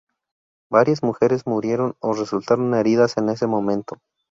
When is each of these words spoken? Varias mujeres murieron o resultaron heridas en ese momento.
Varias 0.71 1.03
mujeres 1.03 1.45
murieron 1.45 1.93
o 1.99 2.13
resultaron 2.13 2.73
heridas 2.73 3.17
en 3.17 3.29
ese 3.29 3.45
momento. 3.45 3.97